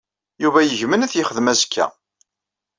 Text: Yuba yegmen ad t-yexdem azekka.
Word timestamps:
Yuba 0.43 0.59
yegmen 0.63 1.03
ad 1.05 1.09
t-yexdem 1.11 1.51
azekka. 1.51 1.85